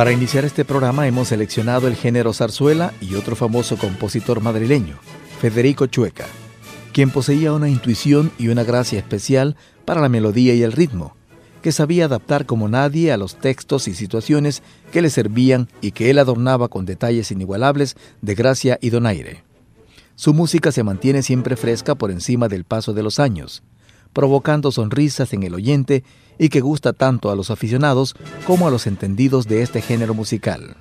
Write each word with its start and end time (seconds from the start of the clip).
Para 0.00 0.12
iniciar 0.12 0.46
este 0.46 0.64
programa 0.64 1.06
hemos 1.06 1.28
seleccionado 1.28 1.86
el 1.86 1.94
género 1.94 2.32
zarzuela 2.32 2.94
y 3.02 3.16
otro 3.16 3.36
famoso 3.36 3.76
compositor 3.76 4.40
madrileño, 4.40 4.98
Federico 5.42 5.88
Chueca, 5.88 6.24
quien 6.94 7.10
poseía 7.10 7.52
una 7.52 7.68
intuición 7.68 8.32
y 8.38 8.48
una 8.48 8.64
gracia 8.64 8.98
especial 8.98 9.56
para 9.84 10.00
la 10.00 10.08
melodía 10.08 10.54
y 10.54 10.62
el 10.62 10.72
ritmo, 10.72 11.14
que 11.60 11.70
sabía 11.70 12.06
adaptar 12.06 12.46
como 12.46 12.66
nadie 12.66 13.12
a 13.12 13.18
los 13.18 13.36
textos 13.36 13.88
y 13.88 13.94
situaciones 13.94 14.62
que 14.90 15.02
le 15.02 15.10
servían 15.10 15.68
y 15.82 15.90
que 15.90 16.08
él 16.08 16.18
adornaba 16.18 16.68
con 16.68 16.86
detalles 16.86 17.30
inigualables 17.30 17.94
de 18.22 18.34
gracia 18.34 18.78
y 18.80 18.88
donaire. 18.88 19.44
Su 20.14 20.32
música 20.32 20.72
se 20.72 20.82
mantiene 20.82 21.22
siempre 21.22 21.56
fresca 21.56 21.94
por 21.94 22.10
encima 22.10 22.48
del 22.48 22.64
paso 22.64 22.94
de 22.94 23.02
los 23.02 23.20
años, 23.20 23.62
provocando 24.12 24.72
sonrisas 24.72 25.32
en 25.32 25.42
el 25.42 25.54
oyente 25.54 26.04
y 26.38 26.48
que 26.48 26.60
gusta 26.60 26.92
tanto 26.92 27.30
a 27.30 27.36
los 27.36 27.50
aficionados 27.50 28.14
como 28.46 28.66
a 28.66 28.70
los 28.70 28.86
entendidos 28.86 29.46
de 29.46 29.62
este 29.62 29.82
género 29.82 30.14
musical. 30.14 30.76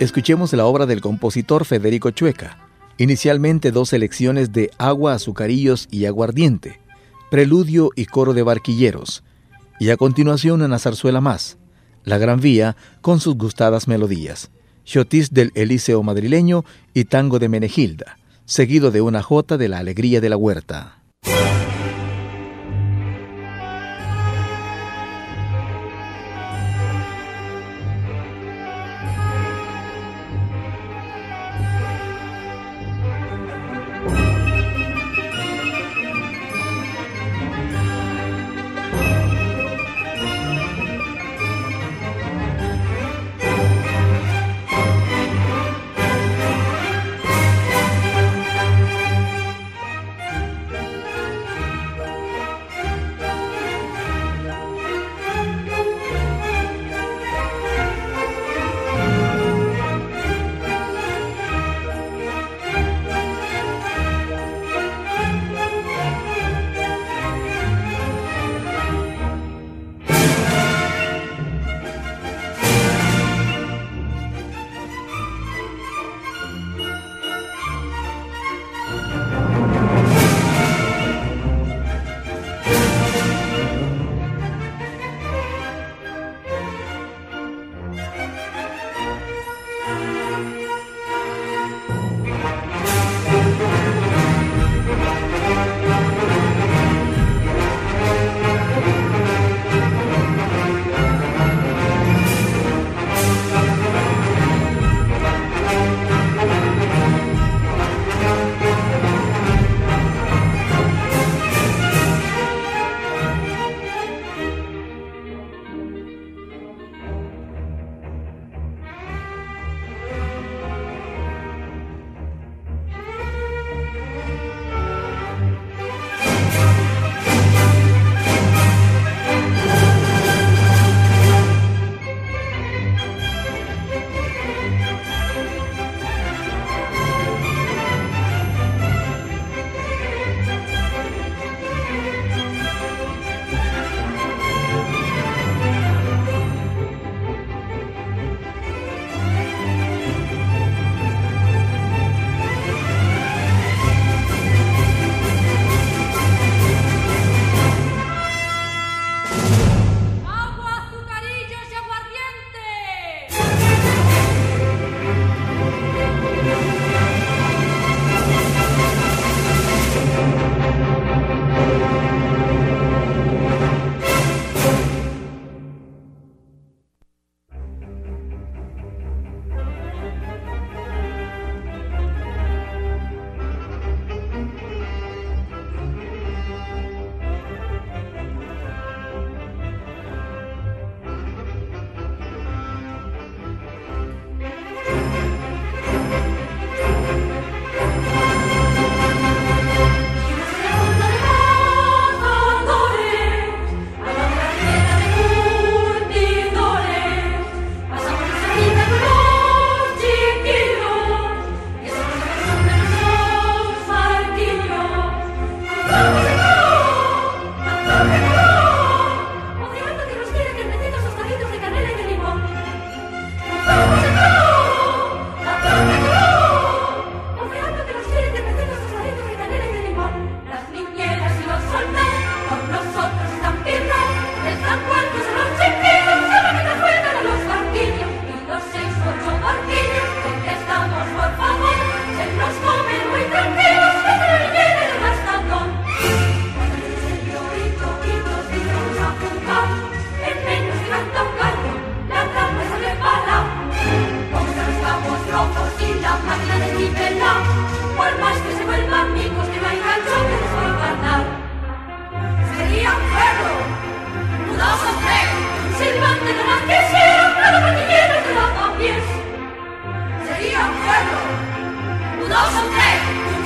Escuchemos 0.00 0.52
la 0.52 0.64
obra 0.64 0.86
del 0.86 1.00
compositor 1.00 1.64
Federico 1.64 2.12
Chueca, 2.12 2.56
inicialmente 2.98 3.72
dos 3.72 3.88
selecciones 3.88 4.52
de 4.52 4.70
Agua, 4.78 5.14
Azucarillos 5.14 5.88
y 5.90 6.04
Aguardiente, 6.04 6.78
Preludio 7.32 7.90
y 7.96 8.06
Coro 8.06 8.32
de 8.32 8.44
Barquilleros, 8.44 9.24
y 9.80 9.90
a 9.90 9.96
continuación 9.96 10.62
una 10.62 10.78
zarzuela 10.78 11.20
más, 11.20 11.58
La 12.08 12.16
Gran 12.16 12.40
Vía, 12.40 12.74
con 13.02 13.20
sus 13.20 13.36
gustadas 13.36 13.86
melodías. 13.86 14.50
Chotis 14.84 15.34
del 15.34 15.52
Eliseo 15.54 16.02
madrileño 16.02 16.64
y 16.94 17.04
Tango 17.04 17.38
de 17.38 17.50
Menegilda, 17.50 18.18
seguido 18.46 18.90
de 18.90 19.02
una 19.02 19.22
jota 19.22 19.58
de 19.58 19.68
la 19.68 19.78
Alegría 19.78 20.22
de 20.22 20.30
la 20.30 20.38
Huerta. 20.38 21.02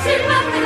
Silva 0.03 0.62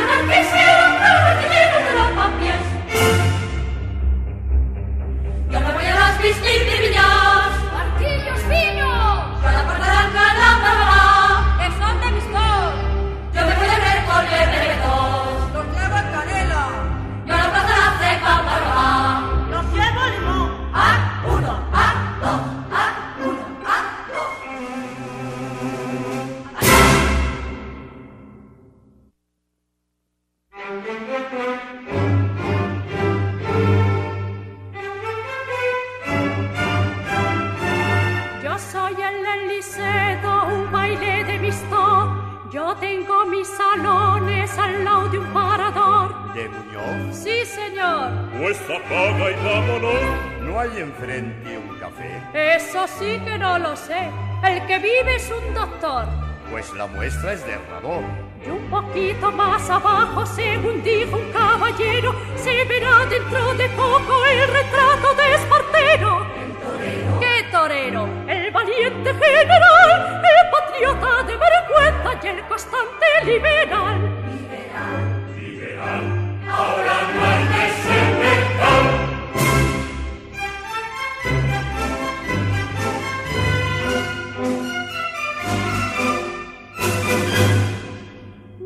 salones 43.46 44.58
al 44.58 44.84
lado 44.84 45.08
de 45.08 45.18
un 45.18 45.32
parador. 45.32 46.34
¿De 46.34 46.48
Muñoz? 46.48 47.16
Sí, 47.16 47.44
señor. 47.44 48.10
Pues 48.38 48.58
apaga 48.62 49.30
y 49.30 49.44
vámonos. 49.44 49.94
¿No 50.42 50.60
hay 50.60 50.78
enfrente 50.78 51.58
un 51.58 51.78
café? 51.78 52.22
Eso 52.56 52.86
sí 52.98 53.20
que 53.24 53.38
no 53.38 53.58
lo 53.58 53.76
sé. 53.76 54.10
El 54.44 54.66
que 54.66 54.78
vive 54.78 55.16
es 55.16 55.30
un 55.30 55.54
doctor. 55.54 56.06
Pues 56.50 56.72
la 56.74 56.86
muestra 56.86 57.32
es 57.32 57.44
de 57.44 57.52
Herrador. 57.52 58.02
Y 58.46 58.50
un 58.50 58.70
poquito 58.70 59.32
más 59.32 59.68
abajo, 59.68 60.24
según 60.26 60.82
dijo 60.82 61.16
un 61.16 61.32
caballero, 61.32 62.14
se 62.36 62.64
verá 62.64 63.04
dentro 63.06 63.54
de 63.54 63.68
poco 63.70 64.24
el 64.26 64.48
retrato 64.48 65.14
de 65.14 65.34
Espartero. 65.34 66.26
El 66.36 66.52
torero 66.54 67.25
torero, 67.50 68.08
el 68.28 68.50
valiente 68.50 69.14
general, 69.14 70.22
el 70.22 70.50
patriota 70.50 71.22
de 71.24 71.36
vergüenza 71.36 72.20
y 72.22 72.26
el 72.28 72.40
constante 72.46 73.06
liberal. 73.24 74.00
Liberal, 74.30 75.04
liberal, 75.36 76.04
ahora 76.48 76.96
no 77.14 77.24
hay 77.24 77.44
desigualdad. 77.56 78.84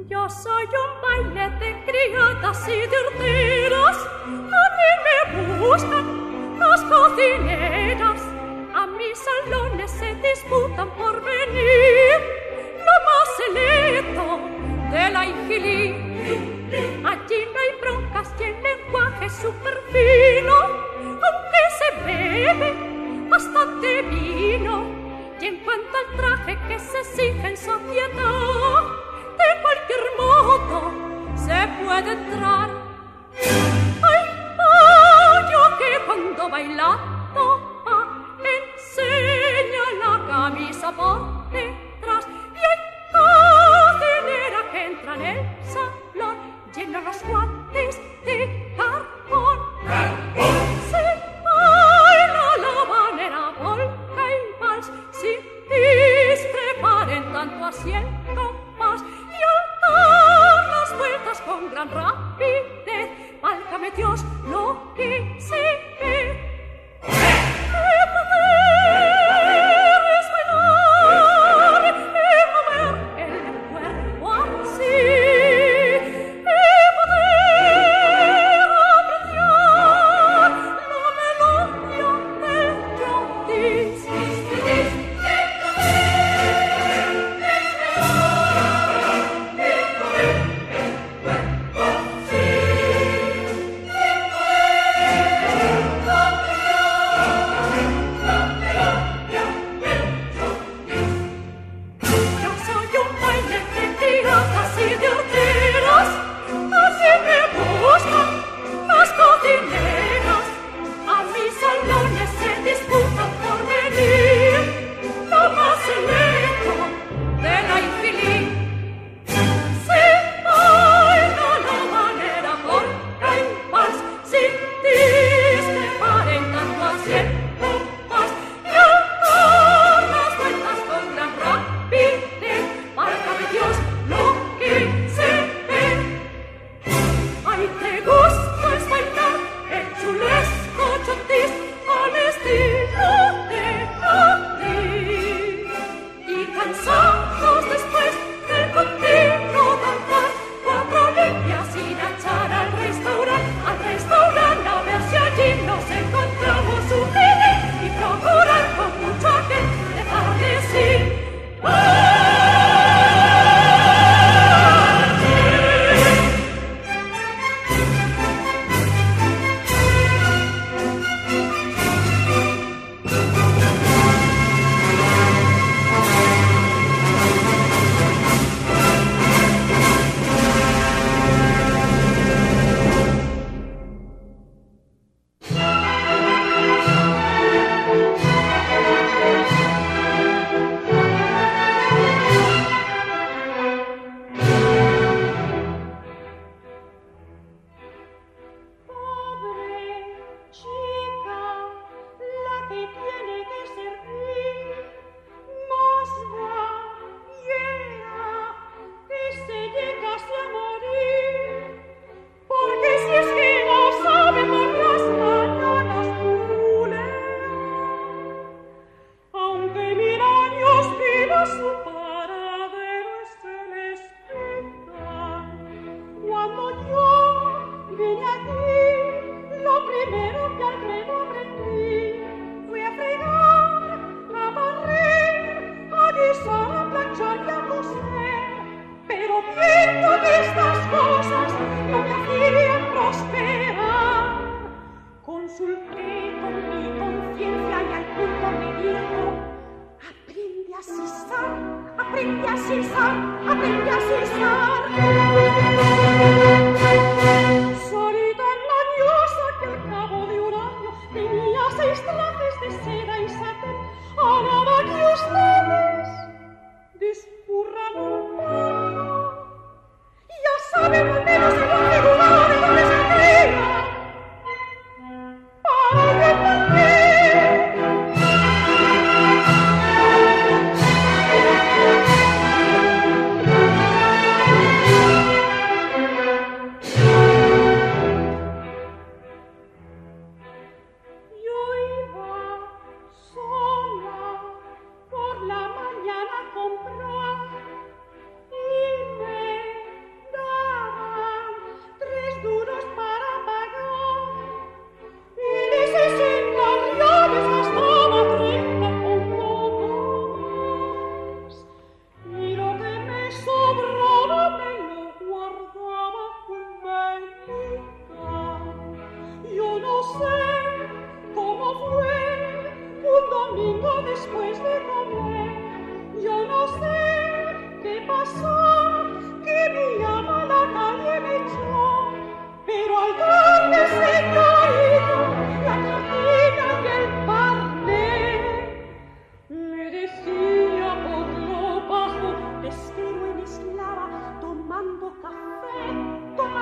Yo 0.09 0.29
soy 0.29 0.65
un 0.65 0.93
baile 1.03 1.50
de 1.59 1.85
criadas 1.85 2.69
y 2.69 2.71
de 2.71 2.97
horteras, 2.99 3.97
a 4.27 4.65
mí 4.77 4.91
me 5.05 5.59
buscan 5.59 6.59
las 6.59 6.81
cocineras 6.82 8.30
mis 9.00 9.19
salones 9.19 9.91
se 9.91 10.14
disputa 10.17 10.69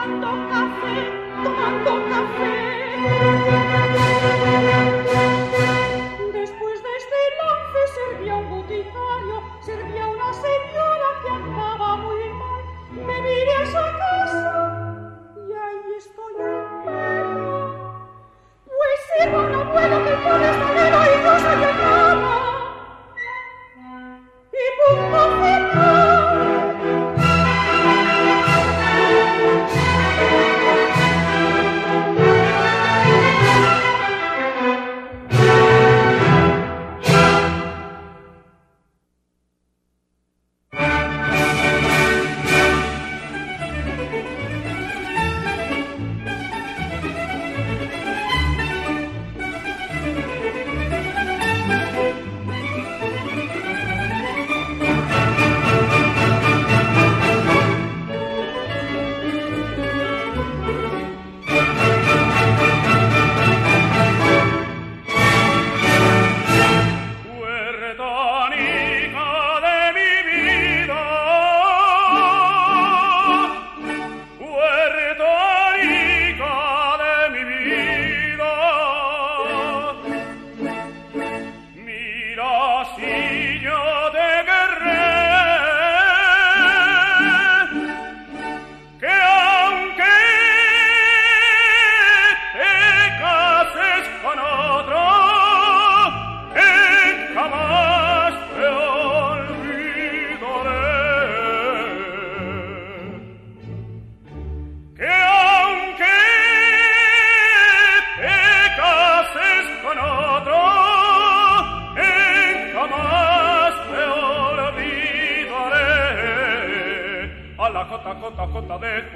Don't 0.08 0.57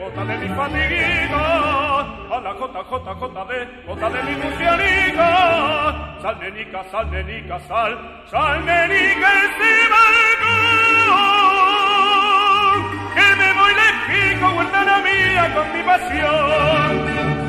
Jota 0.03 0.25
de 0.25 0.37
mi 0.37 0.49
fatiga, 0.49 1.39
a 2.35 2.41
la 2.41 2.53
gota, 2.55 2.83
gota, 2.91 3.13
gota 3.13 3.45
de, 3.45 3.69
gota 3.87 4.11
de 4.11 4.23
mi 4.25 4.35
murcianiga. 4.35 6.19
Sal 6.21 6.41
de 6.41 6.51
nica, 6.51 6.83
sal 6.91 7.09
de 7.09 7.23
nica, 7.23 7.61
sal, 7.69 8.25
sal 8.29 8.67
de 8.67 8.89
nica, 8.89 9.29
este 9.45 9.71
que 13.15 13.37
me 13.37 13.53
voy 13.53 13.73
lejos, 13.81 14.55
huertana 14.57 14.99
mía, 15.07 15.55
con 15.55 15.73
mi 15.73 15.83
pasión. 15.85 17.42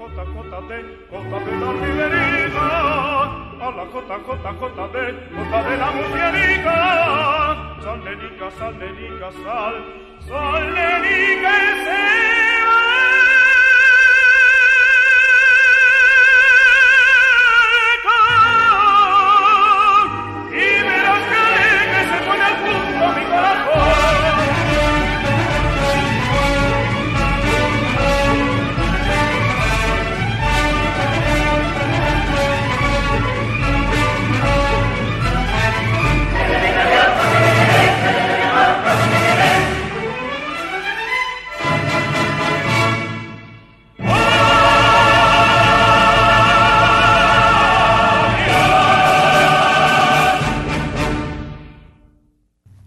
cota 0.00 0.24
cota 0.34 0.60
de 0.68 0.78
cota 1.10 1.38
de 1.44 1.52
la 1.60 1.72
riverina. 1.72 2.66
Alla 3.66 3.84
cota 3.92 4.16
cota 4.26 4.52
cota 4.60 4.88
de 4.94 5.04
cota 5.36 5.58
de 5.68 5.76
la 5.76 5.90
mujería 5.98 6.76
sal 7.82 8.00
de 8.04 8.14
liga 8.16 8.50
sal 8.58 8.78
de 8.78 8.88
liga 8.98 9.30
sal 9.44 9.74
sal 10.26 10.74
de 10.74 10.88
liga 11.04 11.56
sal 11.84 12.29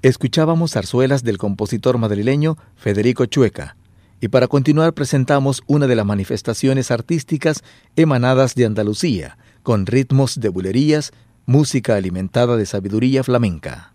Escuchábamos 0.04 0.74
zarzuelas 0.74 1.24
del 1.24 1.38
compositor 1.38 1.98
madrileño 1.98 2.58
Federico 2.76 3.26
Chueca. 3.26 3.78
Y 4.20 4.28
para 4.28 4.50
continuar 4.50 4.94
presentamos 4.94 5.64
una 5.66 5.88
de 5.88 5.96
las 5.96 6.06
manifestaciones 6.06 6.92
artísticas 6.92 7.64
emanadas 7.96 8.54
de 8.54 8.66
Andalucía, 8.66 9.38
con 9.64 9.86
ritmos 9.86 10.42
de 10.42 10.50
bulerías, 10.50 11.14
música 11.46 11.96
alimentada 11.96 12.58
de 12.58 12.66
sabiduría 12.66 13.24
flamenca. 13.24 13.93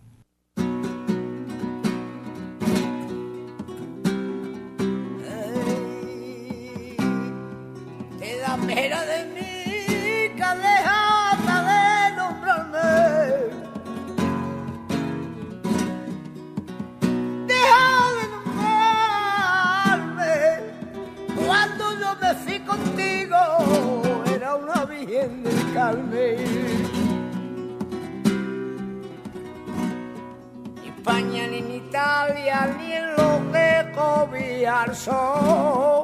España 30.85 31.47
ni 31.47 31.57
en 31.57 31.71
Italia 31.71 32.75
ni 32.77 32.93
en 32.93 33.15
lo 33.15 33.51
que 33.51 33.91
cobía 33.95 34.83
el 34.85 34.95
sol. 34.95 36.03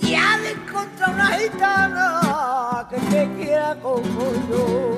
Ya 0.00 0.38
de 0.38 0.50
encontrar 0.52 1.10
una 1.14 1.28
gitana 1.38 2.86
que 2.88 2.98
te 3.10 3.28
quiera 3.34 3.74
como 3.82 4.22
yo. 4.48 4.89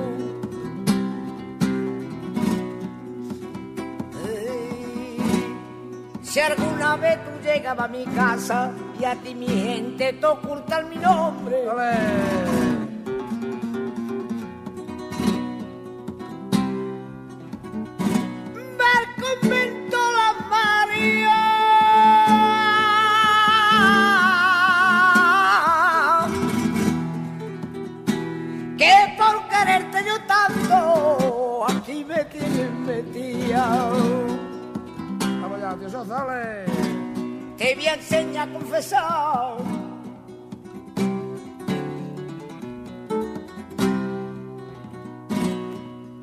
Alguna 6.42 6.96
vez 6.96 7.18
tú 7.24 7.30
llegabas 7.42 7.84
a 7.84 7.88
mi 7.88 8.04
casa 8.06 8.70
y 9.00 9.04
a 9.04 9.14
ti 9.16 9.34
mi 9.34 9.48
gente 9.48 10.12
te 10.12 10.26
ocultan 10.26 10.88
mi 10.90 10.96
nombre. 10.96 11.56
convento 19.22 19.98
la 20.18 20.30
María. 20.50 21.40
Que 28.76 28.94
por 29.16 29.48
quererte 29.48 29.98
yo 30.04 30.16
tanto, 30.26 31.66
aquí 31.68 32.04
me 32.04 32.24
tienes 32.24 32.72
metida. 32.86 34.11
Te 35.92 37.74
voy 37.74 37.86
a 37.86 37.94
enseñar 37.94 38.48
a 38.48 38.52
confesar. 38.52 39.56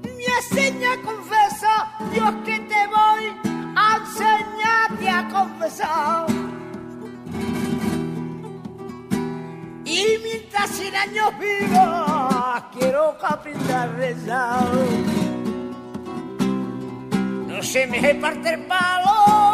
Me 0.01 0.25
enseña 0.25 0.93
a 0.93 1.01
confesar, 1.03 2.11
Dios 2.11 2.33
que 2.45 2.59
te 2.61 2.87
voy 2.87 3.25
a 3.75 3.97
enseñarte 3.97 5.09
a 5.09 5.27
confesar. 5.29 6.25
Y 9.85 10.17
mientras 10.23 10.69
cien 10.71 10.95
años 10.95 11.31
viva, 11.39 12.71
quiero 12.73 13.15
a 13.21 13.85
rezar. 13.85 14.67
No 17.47 17.61
se 17.61 17.85
me 17.85 18.15
parte 18.15 18.55
el 18.55 18.65
palo 18.65 19.48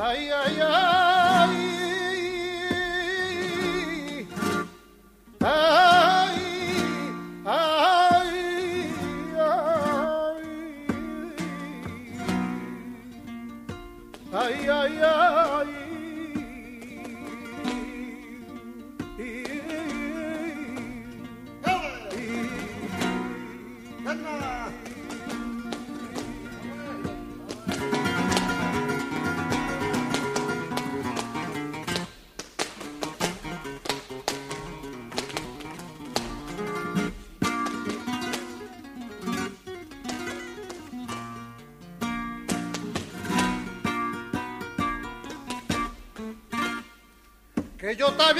ay, 0.00 0.30
ay, 0.32 0.60
ay. 0.60 0.89
Yo 47.96 48.12
te 48.12 48.34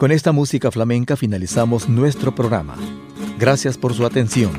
Con 0.00 0.12
esta 0.12 0.32
música 0.32 0.70
flamenca 0.70 1.14
finalizamos 1.14 1.86
nuestro 1.86 2.34
programa. 2.34 2.74
Gracias 3.38 3.76
por 3.76 3.92
su 3.92 4.06
atención. 4.06 4.52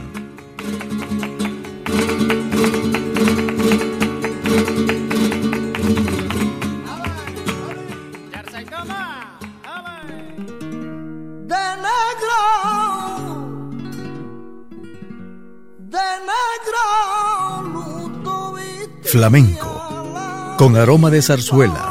de 11.48 11.58
negro, 11.88 12.38
de 15.80 16.08
negro, 16.30 16.84
luto 17.74 18.54
viste 18.54 19.10
Flamenco, 19.10 20.56
con 20.60 20.78
aroma 20.78 21.10
de 21.10 21.24
zarzuela. 21.24 21.91